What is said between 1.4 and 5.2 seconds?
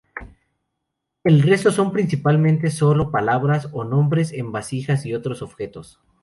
resto son, principalmente, sólo palabras o nombres en vasijas y